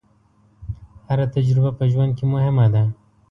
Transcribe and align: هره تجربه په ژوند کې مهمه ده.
هره 1.09 1.25
تجربه 1.35 1.71
په 1.77 1.83
ژوند 1.91 2.11
کې 2.17 2.25
مهمه 2.33 2.65
ده. 2.73 2.83